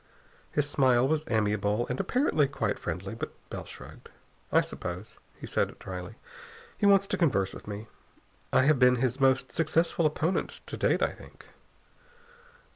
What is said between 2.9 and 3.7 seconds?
but Bell